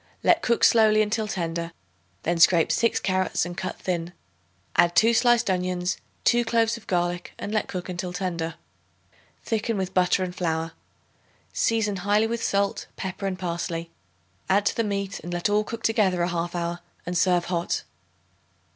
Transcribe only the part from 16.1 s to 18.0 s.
a half hour and serve hot.